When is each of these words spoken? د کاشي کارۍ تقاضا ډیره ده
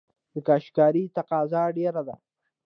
د 0.33 0.35
کاشي 0.47 0.71
کارۍ 0.77 1.03
تقاضا 1.17 1.63
ډیره 1.77 2.01
ده 2.07 2.15